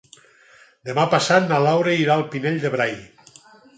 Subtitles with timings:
[0.89, 2.97] Demà passat na Laura irà al Pinell de Brai.